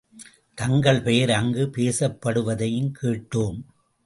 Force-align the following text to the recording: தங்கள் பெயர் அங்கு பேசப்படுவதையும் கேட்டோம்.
தங்கள் 0.57 1.01
பெயர் 1.01 1.31
அங்கு 1.31 1.69
பேசப்படுவதையும் 1.77 2.91
கேட்டோம். 3.01 3.59